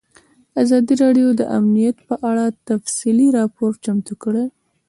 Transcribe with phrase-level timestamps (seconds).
[0.61, 4.45] ازادي راډیو د امنیت په اړه تفصیلي راپور چمتو کړی.